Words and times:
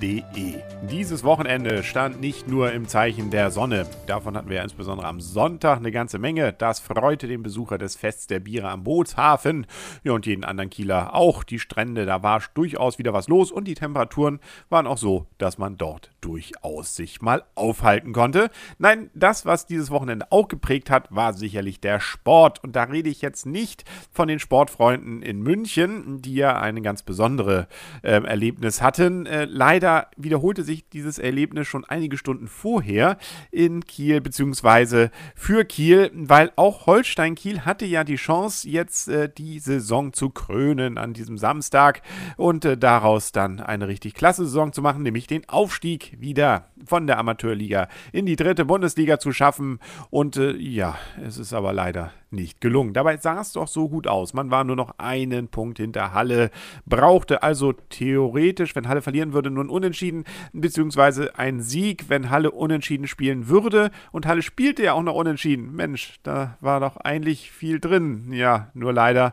www.ftf.de. 0.00 0.62
Dieses 0.90 1.24
Wochenende 1.24 1.82
stand 1.82 2.20
nicht 2.20 2.48
nur 2.48 2.72
im 2.72 2.88
Zeichen 2.88 3.30
der 3.30 3.50
Sonne. 3.50 3.86
Davon 4.06 4.36
hatten 4.36 4.48
wir 4.48 4.62
insbesondere 4.62 5.06
am 5.06 5.20
Sonntag 5.20 5.78
eine 5.78 5.92
ganze 5.92 6.18
Menge. 6.18 6.52
Das 6.52 6.80
freute 6.80 7.26
den 7.26 7.42
Besucher 7.42 7.78
des 7.78 7.96
Fests 7.96 8.26
der 8.26 8.40
Biere 8.40 8.68
am 8.68 8.84
Bootshafen 8.84 9.66
ja, 10.02 10.12
und 10.12 10.26
jeden 10.26 10.44
anderen 10.44 10.70
Kieler 10.70 11.14
auch. 11.14 11.44
Die 11.44 11.58
Strände, 11.58 12.06
da 12.06 12.22
war 12.22 12.42
durchaus 12.54 12.98
wieder 12.98 13.12
was 13.12 13.28
los 13.28 13.50
und 13.50 13.66
die 13.66 13.74
Temperaturen 13.74 14.40
waren 14.68 14.86
auch 14.86 14.98
so, 14.98 15.26
dass 15.38 15.58
man 15.58 15.76
dort 15.76 16.10
durchaus 16.24 16.96
sich 16.96 17.20
mal 17.20 17.44
aufhalten 17.54 18.14
konnte. 18.14 18.50
Nein, 18.78 19.10
das, 19.14 19.44
was 19.44 19.66
dieses 19.66 19.90
Wochenende 19.90 20.26
auch 20.30 20.48
geprägt 20.48 20.88
hat, 20.90 21.14
war 21.14 21.34
sicherlich 21.34 21.80
der 21.80 22.00
Sport. 22.00 22.64
Und 22.64 22.74
da 22.74 22.84
rede 22.84 23.10
ich 23.10 23.20
jetzt 23.20 23.44
nicht 23.44 23.84
von 24.10 24.28
den 24.28 24.38
Sportfreunden 24.38 25.20
in 25.20 25.42
München, 25.42 26.22
die 26.22 26.36
ja 26.36 26.58
ein 26.58 26.82
ganz 26.82 27.02
besonderes 27.02 27.66
äh, 28.02 28.22
Erlebnis 28.22 28.80
hatten. 28.80 29.26
Äh, 29.26 29.44
leider 29.44 30.08
wiederholte 30.16 30.62
sich 30.62 30.88
dieses 30.88 31.18
Erlebnis 31.18 31.68
schon 31.68 31.84
einige 31.84 32.16
Stunden 32.16 32.48
vorher 32.48 33.18
in 33.50 33.84
Kiel 33.84 34.22
bzw. 34.22 35.08
für 35.34 35.64
Kiel, 35.66 36.10
weil 36.14 36.52
auch 36.56 36.86
Holstein 36.86 37.34
Kiel 37.34 37.66
hatte 37.66 37.84
ja 37.84 38.02
die 38.02 38.16
Chance, 38.16 38.66
jetzt 38.68 39.08
äh, 39.08 39.28
die 39.28 39.58
Saison 39.58 40.14
zu 40.14 40.30
krönen 40.30 40.96
an 40.96 41.12
diesem 41.12 41.36
Samstag 41.36 42.00
und 42.38 42.64
äh, 42.64 42.78
daraus 42.78 43.32
dann 43.32 43.60
eine 43.60 43.88
richtig 43.88 44.14
klasse 44.14 44.44
Saison 44.44 44.72
zu 44.72 44.80
machen, 44.80 45.02
nämlich 45.02 45.26
den 45.26 45.46
Aufstieg 45.50 46.13
wieder 46.20 46.70
von 46.84 47.06
der 47.06 47.18
Amateurliga 47.18 47.88
in 48.12 48.26
die 48.26 48.36
dritte 48.36 48.64
Bundesliga 48.64 49.18
zu 49.18 49.32
schaffen. 49.32 49.78
Und 50.10 50.36
äh, 50.36 50.52
ja, 50.56 50.96
es 51.24 51.38
ist 51.38 51.52
aber 51.52 51.72
leider 51.72 52.12
nicht 52.34 52.60
gelungen. 52.60 52.92
Dabei 52.92 53.16
sah 53.16 53.40
es 53.40 53.52
doch 53.52 53.68
so 53.68 53.88
gut 53.88 54.06
aus. 54.06 54.34
Man 54.34 54.50
war 54.50 54.64
nur 54.64 54.76
noch 54.76 54.94
einen 54.98 55.48
Punkt 55.48 55.78
hinter 55.78 56.12
Halle, 56.12 56.50
brauchte 56.84 57.42
also 57.42 57.72
theoretisch, 57.72 58.74
wenn 58.76 58.88
Halle 58.88 59.02
verlieren 59.02 59.32
würde, 59.32 59.50
nur 59.50 59.64
ein 59.64 59.70
Unentschieden, 59.70 60.24
beziehungsweise 60.52 61.38
ein 61.38 61.60
Sieg, 61.60 62.08
wenn 62.08 62.30
Halle 62.30 62.50
unentschieden 62.50 63.06
spielen 63.06 63.48
würde. 63.48 63.90
Und 64.12 64.26
Halle 64.26 64.42
spielte 64.42 64.82
ja 64.82 64.92
auch 64.92 65.02
noch 65.02 65.14
unentschieden. 65.14 65.74
Mensch, 65.74 66.18
da 66.22 66.58
war 66.60 66.80
doch 66.80 66.96
eigentlich 66.98 67.50
viel 67.50 67.80
drin. 67.80 68.32
Ja, 68.32 68.70
nur 68.74 68.92
leider 68.92 69.32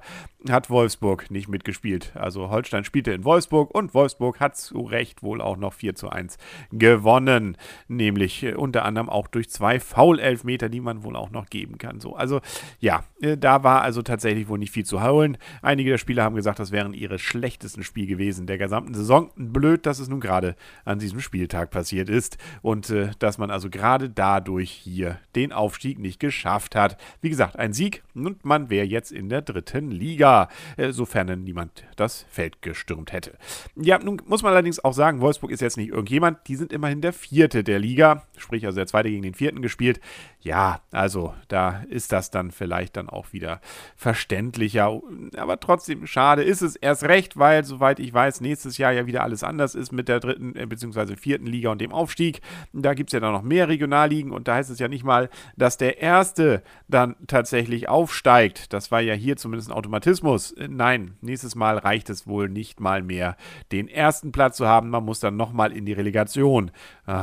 hat 0.50 0.70
Wolfsburg 0.70 1.30
nicht 1.30 1.48
mitgespielt. 1.48 2.14
Also 2.16 2.50
Holstein 2.50 2.84
spielte 2.84 3.12
in 3.12 3.24
Wolfsburg 3.24 3.74
und 3.74 3.94
Wolfsburg 3.94 4.40
hat 4.40 4.58
zu 4.58 4.82
Recht 4.82 5.22
wohl 5.22 5.42
auch 5.42 5.58
noch 5.58 5.74
4 5.74 5.96
zu 5.96 6.10
1 6.10 6.38
gewonnen. 6.72 7.41
Nämlich 7.88 8.44
äh, 8.44 8.54
unter 8.54 8.86
anderem 8.86 9.10
auch 9.10 9.28
durch 9.28 9.50
zwei 9.50 9.80
Foul-Elfmeter, 9.80 10.70
die 10.70 10.82
man 10.82 11.04
wohl 11.04 11.16
auch 11.16 11.32
noch 11.32 11.50
geben 11.50 11.78
kann. 11.78 12.00
So, 12.00 12.16
also 12.16 12.42
ja, 12.80 13.04
äh, 13.22 13.38
da 13.38 13.64
war 13.64 13.82
also 13.82 14.02
tatsächlich 14.02 14.48
wohl 14.48 14.60
nicht 14.60 14.72
viel 14.72 14.86
zu 14.86 15.04
holen. 15.04 15.38
Einige 15.62 15.92
der 15.92 15.98
Spieler 15.98 16.24
haben 16.24 16.36
gesagt, 16.36 16.60
das 16.60 16.72
wären 16.72 16.94
ihre 16.94 17.20
schlechtesten 17.20 17.84
Spiel 17.84 18.08
gewesen 18.08 18.48
der 18.48 18.58
gesamten 18.58 18.94
Saison. 18.94 19.32
Blöd, 19.36 19.86
dass 19.86 20.00
es 20.00 20.08
nun 20.08 20.20
gerade 20.20 20.56
an 20.86 21.00
diesem 21.00 21.20
Spieltag 21.20 21.72
passiert 21.72 22.10
ist 22.10 22.38
und 22.62 22.90
äh, 22.90 23.12
dass 23.20 23.38
man 23.38 23.52
also 23.52 23.70
gerade 23.70 24.10
dadurch 24.10 24.72
hier 24.72 25.20
den 25.36 25.52
Aufstieg 25.52 26.00
nicht 26.00 26.20
geschafft 26.20 26.76
hat. 26.76 26.98
Wie 27.22 27.30
gesagt, 27.30 27.58
ein 27.58 27.74
Sieg 27.74 28.04
und 28.14 28.46
man 28.46 28.70
wäre 28.70 28.86
jetzt 28.86 29.12
in 29.12 29.30
der 29.30 29.42
dritten 29.42 29.90
Liga. 29.90 30.12
Liga, 30.12 30.50
äh, 30.78 30.92
sofern 30.92 31.44
niemand 31.44 31.84
das 31.96 32.26
Feld 32.30 32.62
gestürmt 32.62 33.14
hätte. 33.14 33.38
Ja, 33.76 33.98
nun 33.98 34.22
muss 34.26 34.44
man 34.44 34.52
allerdings 34.52 34.84
auch 34.84 34.94
sagen, 34.94 35.22
Wolfsburg 35.22 35.52
ist 35.52 35.62
jetzt 35.62 35.78
nicht 35.78 35.90
irgendjemand, 35.90 36.48
die 36.48 36.56
sind 36.56 36.74
immerhin 36.74 37.02
der 37.02 37.14
Vierte 37.14 37.31
der 37.32 37.80
Liga, 37.80 38.24
sprich 38.38 38.66
also 38.66 38.76
der 38.76 38.88
Zweite 38.88 39.10
gegen 39.10 39.24
den 39.24 39.34
Vierten 39.34 39.62
gespielt. 39.62 40.00
Ja, 40.44 40.82
also 40.92 41.36
da 41.50 41.84
ist 41.90 42.12
das 42.12 42.32
dann 42.32 42.50
vielleicht 42.50 42.98
dann 42.98 43.10
auch 43.10 43.32
wieder 43.32 43.62
verständlicher, 43.96 45.00
aber 45.38 45.60
trotzdem 45.60 46.08
schade 46.08 46.44
ist 46.44 46.62
es 46.62 46.76
erst 46.76 47.04
recht, 47.04 47.38
weil 47.38 47.64
soweit 47.64 48.00
ich 48.00 48.12
weiß, 48.12 48.42
nächstes 48.42 48.80
Jahr 48.80 48.92
ja 48.92 49.06
wieder 49.06 49.24
alles 49.24 49.44
anders 49.44 49.76
ist 49.76 49.92
mit 49.92 50.08
der 50.08 50.20
dritten 50.20 50.56
äh, 50.56 50.66
bzw. 50.66 51.16
vierten 51.16 51.46
Liga 51.46 51.70
und 51.70 51.80
dem 51.80 51.92
Aufstieg. 51.92 52.42
Da 52.74 52.96
gibt 52.96 53.10
es 53.10 53.14
ja 53.14 53.20
dann 53.20 53.34
noch 53.34 53.44
mehr 53.44 53.68
Regionalligen 53.68 54.32
und 54.32 54.48
da 54.48 54.56
heißt 54.56 54.72
es 54.72 54.80
ja 54.80 54.88
nicht 54.88 55.04
mal, 55.04 55.30
dass 55.58 55.78
der 55.78 56.02
Erste 56.02 56.64
dann 56.88 57.16
tatsächlich 57.28 57.88
aufsteigt. 57.88 58.74
Das 58.74 58.92
war 58.92 59.02
ja 59.02 59.14
hier 59.14 59.38
zumindest 59.38 59.70
ein 59.70 59.76
Automatismus. 59.76 60.54
Äh, 60.54 60.68
nein, 60.70 61.18
nächstes 61.22 61.54
Mal 61.54 61.78
reicht 61.78 62.10
es 62.10 62.26
wohl 62.26 62.50
nicht 62.50 62.80
mal 62.80 63.04
mehr, 63.04 63.38
den 63.72 63.88
ersten 63.88 64.32
Platz 64.32 64.58
zu 64.58 64.68
haben. 64.68 64.90
Man 64.90 65.06
muss 65.06 65.20
dann 65.20 65.38
nochmal 65.38 65.72
in 65.72 65.86
die 65.86 65.94
Relegation. 65.94 66.72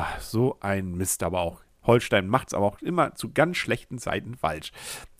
Ach, 0.00 0.20
so 0.20 0.56
ein 0.60 0.92
Mist 0.92 1.24
aber 1.24 1.40
auch. 1.40 1.60
Holstein 1.82 2.28
macht 2.28 2.48
es 2.48 2.54
aber 2.54 2.66
auch 2.66 2.80
immer 2.82 3.16
zu 3.16 3.32
ganz 3.32 3.56
schlechten 3.56 3.98
Zeiten 3.98 4.36
falsch. 4.36 4.70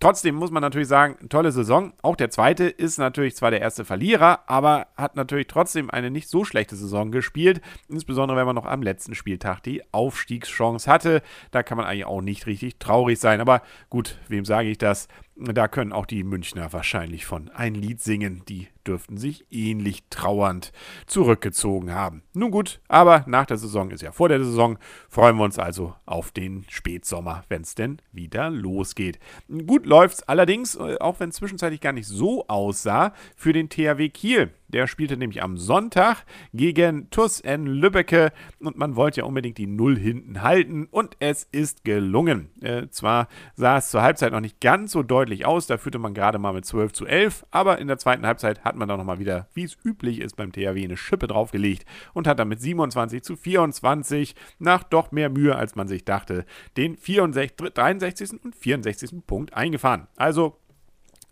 Trotzdem 0.01 0.37
muss 0.37 0.53
man 0.53 0.61
natürlich 0.61 0.87
sagen, 0.87 1.29
tolle 1.29 1.51
Saison. 1.51 1.93
Auch 2.03 2.15
der 2.15 2.31
zweite 2.31 2.65
ist 2.65 2.99
natürlich 2.99 3.35
zwar 3.35 3.51
der 3.51 3.61
erste 3.61 3.85
Verlierer, 3.85 4.41
aber 4.47 4.87
hat 4.97 5.17
natürlich 5.17 5.49
trotzdem 5.49 5.91
eine 5.91 6.13
nicht 6.13 6.29
so 6.29 6.45
schlechte 6.45 6.77
Saison 6.77 7.11
gespielt. 7.11 7.61
Insbesondere 7.89 8.39
wenn 8.39 8.47
man 8.47 8.55
noch 8.55 8.67
am 8.67 8.83
letzten 8.83 9.17
Spieltag 9.17 9.61
die 9.63 9.83
Aufstiegschance 9.93 10.89
hatte. 10.89 11.21
Da 11.51 11.65
kann 11.65 11.79
man 11.79 11.87
eigentlich 11.87 12.05
auch 12.05 12.21
nicht 12.21 12.47
richtig 12.47 12.79
traurig 12.79 13.19
sein. 13.19 13.41
Aber 13.41 13.61
gut, 13.91 14.19
wem 14.29 14.45
sage 14.45 14.69
ich 14.69 14.79
das? 14.79 15.09
Da 15.41 15.69
können 15.69 15.93
auch 15.93 16.07
die 16.07 16.25
Münchner 16.25 16.73
wahrscheinlich 16.73 17.25
von 17.25 17.49
ein 17.51 17.75
Lied 17.75 18.01
singen. 18.01 18.43
Die 18.49 18.67
dürften 18.85 19.19
sich 19.19 19.47
ähnlich 19.51 20.03
trauernd 20.11 20.73
zurückgezogen 21.07 21.95
haben. 21.95 22.23
Nun 22.33 22.51
gut, 22.51 22.81
aber 22.89 23.23
nach 23.29 23.47
der 23.47 23.59
Saison 23.59 23.91
ist 23.93 24.03
ja 24.03 24.11
vor 24.11 24.29
der 24.29 24.43
Saison. 24.43 24.79
Freuen 25.09 25.37
wir 25.37 25.45
uns 25.45 25.59
also 25.59 25.95
auf 26.07 26.33
den 26.33 26.65
Spätsommer, 26.69 27.45
wenn 27.49 27.63
es 27.63 27.77
denn 27.77 27.99
wieder 28.11 28.51
losgeht. 28.51 29.21
Gut 29.67 29.87
läuft 29.89 30.19
es 30.19 30.23
allerdings, 30.29 30.77
äh, 30.77 30.97
auch 31.01 31.19
wenn 31.19 31.31
es 31.31 31.37
zwischenzeitlich 31.37 31.81
gar 31.81 31.93
nicht 31.93 32.07
so 32.07 32.47
aussah, 32.47 33.15
für 33.35 33.53
den 33.53 33.69
THW 33.69 34.11
Kiel. 34.11 34.51
Der 34.69 34.87
spielte 34.87 35.17
nämlich 35.17 35.43
am 35.43 35.57
Sonntag 35.57 36.25
gegen 36.53 37.11
TuS 37.11 37.41
N 37.41 37.67
Lübbecke 37.67 38.33
und 38.61 38.77
man 38.77 38.97
wollte 38.97 39.21
ja 39.21 39.25
unbedingt 39.25 39.59
die 39.59 39.67
Null 39.67 39.99
hinten 39.99 40.43
halten 40.43 40.87
und 40.91 41.17
es 41.21 41.45
ist 41.51 41.85
gelungen. 41.85 42.51
Äh, 42.61 42.89
zwar 42.91 43.29
sah 43.55 43.79
es 43.79 43.91
zur 43.91 44.03
Halbzeit 44.03 44.33
noch 44.33 44.41
nicht 44.41 44.61
ganz 44.61 44.93
so 44.93 45.03
deutlich 45.03 45.47
aus, 45.47 45.67
da 45.67 45.79
führte 45.79 45.99
man 45.99 46.15
gerade 46.15 46.39
mal 46.39 46.53
mit 46.53 46.67
12 46.67 46.93
zu 46.93 47.07
11, 47.07 47.47
aber 47.51 47.79
in 47.79 47.89
der 47.89 47.99
zweiten 47.99 48.27
Halbzeit 48.27 48.65
hat 48.65 48.77
man 48.77 48.89
dann 48.89 48.99
nochmal 48.99 49.19
wieder, 49.19 49.49
wie 49.55 49.65
es 49.65 49.77
üblich 49.85 50.21
ist 50.21 50.37
beim 50.37 50.53
THW, 50.53 50.85
eine 50.85 50.97
Schippe 50.97 51.29
draufgelegt 51.29 51.87
und 52.13 52.27
hat 52.27 52.39
dann 52.39 52.49
mit 52.49 52.61
27 52.61 53.23
zu 53.23 53.37
24 53.37 54.35
nach 54.59 54.83
doch 54.83 55.13
mehr 55.13 55.31
Mühe, 55.31 55.57
als 55.57 55.77
man 55.77 55.89
sich 55.89 56.05
dachte, 56.05 56.45
den 56.77 56.97
64, 56.97 57.73
63. 57.73 58.45
und 58.45 58.55
64. 58.55 59.27
Punkt 59.27 59.55
eingefahren. 59.55 60.09
Also 60.17 60.59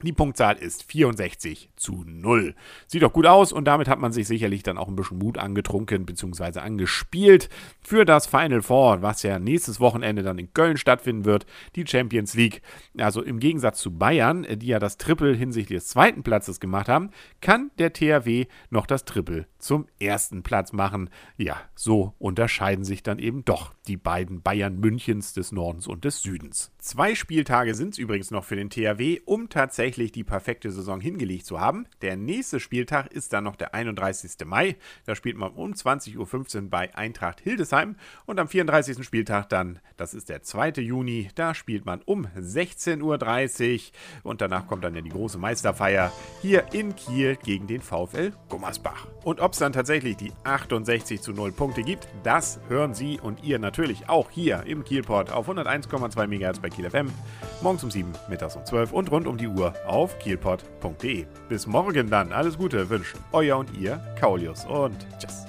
die 0.02 0.12
Punktzahl 0.12 0.56
ist 0.56 0.82
64 0.82 1.70
zu 1.74 2.04
0. 2.06 2.54
Sieht 2.86 3.02
doch 3.02 3.14
gut 3.14 3.24
aus 3.24 3.50
und 3.50 3.64
damit 3.64 3.88
hat 3.88 3.98
man 3.98 4.12
sich 4.12 4.26
sicherlich 4.26 4.62
dann 4.62 4.76
auch 4.76 4.88
ein 4.88 4.96
bisschen 4.96 5.16
Mut 5.16 5.38
angetrunken 5.38 6.04
bzw. 6.04 6.60
angespielt 6.60 7.48
für 7.80 8.04
das 8.04 8.26
Final 8.26 8.60
Four, 8.60 9.00
was 9.00 9.22
ja 9.22 9.38
nächstes 9.38 9.80
Wochenende 9.80 10.22
dann 10.22 10.38
in 10.38 10.52
Köln 10.52 10.76
stattfinden 10.76 11.24
wird, 11.24 11.46
die 11.76 11.86
Champions 11.86 12.34
League. 12.34 12.60
Also 12.98 13.22
im 13.22 13.38
Gegensatz 13.38 13.80
zu 13.80 13.96
Bayern, 13.96 14.46
die 14.48 14.66
ja 14.66 14.78
das 14.78 14.98
Triple 14.98 15.34
hinsichtlich 15.34 15.78
des 15.78 15.88
zweiten 15.88 16.22
Platzes 16.22 16.60
gemacht 16.60 16.90
haben, 16.90 17.10
kann 17.40 17.70
der 17.78 17.94
THW 17.94 18.46
noch 18.68 18.86
das 18.86 19.06
Triple 19.06 19.46
zum 19.58 19.86
ersten 19.98 20.42
Platz 20.42 20.74
machen. 20.74 21.08
Ja, 21.38 21.56
so 21.74 22.12
unterscheiden 22.18 22.84
sich 22.84 23.02
dann 23.02 23.18
eben 23.18 23.46
doch 23.46 23.72
die 23.88 23.96
beiden 23.96 24.42
Bayern 24.42 24.78
Münchens 24.78 25.32
des 25.32 25.52
Nordens 25.52 25.86
und 25.86 26.04
des 26.04 26.20
Südens. 26.20 26.70
Zwei 26.78 27.14
Spieltage 27.14 27.74
sind 27.74 27.94
es 27.94 27.98
übrigens 27.98 28.30
noch 28.30 28.44
für 28.44 28.56
den 28.56 28.68
THW, 28.68 29.20
um 29.24 29.48
tatsächlich 29.48 29.85
tatsächlich 29.86 30.10
die 30.10 30.24
perfekte 30.24 30.72
Saison 30.72 31.00
hingelegt 31.00 31.46
zu 31.46 31.60
haben. 31.60 31.86
Der 32.02 32.16
nächste 32.16 32.58
Spieltag 32.58 33.12
ist 33.12 33.32
dann 33.32 33.44
noch 33.44 33.54
der 33.54 33.72
31. 33.72 34.32
Mai. 34.44 34.74
Da 35.04 35.14
spielt 35.14 35.36
man 35.36 35.52
um 35.52 35.74
20.15 35.74 36.16
Uhr 36.56 36.70
bei 36.70 36.92
Eintracht 36.96 37.40
Hildesheim. 37.40 37.94
Und 38.24 38.40
am 38.40 38.48
34. 38.48 39.04
Spieltag 39.04 39.48
dann, 39.48 39.78
das 39.96 40.12
ist 40.12 40.28
der 40.28 40.42
2. 40.42 40.70
Juni, 40.80 41.28
da 41.36 41.54
spielt 41.54 41.86
man 41.86 42.02
um 42.02 42.26
16.30 42.36 43.00
Uhr. 43.04 43.80
Und 44.24 44.40
danach 44.40 44.66
kommt 44.66 44.82
dann 44.82 44.96
ja 44.96 45.02
die 45.02 45.10
große 45.10 45.38
Meisterfeier 45.38 46.12
hier 46.42 46.64
in 46.72 46.96
Kiel 46.96 47.36
gegen 47.36 47.68
den 47.68 47.80
VfL 47.80 48.32
Gummersbach. 48.48 49.06
Und 49.22 49.40
ob 49.40 49.52
es 49.52 49.60
dann 49.60 49.72
tatsächlich 49.72 50.16
die 50.16 50.32
68 50.42 51.20
zu 51.20 51.32
0 51.32 51.52
Punkte 51.52 51.82
gibt, 51.82 52.08
das 52.24 52.58
hören 52.68 52.92
Sie 52.92 53.20
und 53.20 53.44
ihr 53.44 53.60
natürlich 53.60 54.08
auch 54.08 54.30
hier 54.30 54.64
im 54.66 54.82
Kielport 54.82 55.30
auf 55.30 55.48
101,2 55.48 56.26
MHz 56.26 56.58
bei 56.58 56.70
Kiel 56.70 56.90
FM. 56.90 57.12
Morgens 57.62 57.84
um 57.84 57.92
7, 57.92 58.12
mittags 58.28 58.56
um 58.56 58.64
12 58.64 58.92
und 58.92 59.12
rund 59.12 59.28
um 59.28 59.36
die 59.36 59.46
Uhr 59.46 59.75
auf 59.86 60.18
kielpot.de. 60.18 61.26
Bis 61.48 61.66
morgen 61.66 62.10
dann. 62.10 62.32
Alles 62.32 62.56
Gute 62.56 62.88
wünschen 62.88 63.20
euer 63.32 63.58
und 63.58 63.76
ihr 63.78 64.00
Kaulius 64.18 64.64
und 64.64 65.06
tschüss. 65.18 65.46